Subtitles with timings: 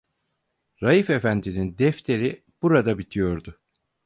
[0.83, 3.59] Raif efendinin defteri burada bitiyordu.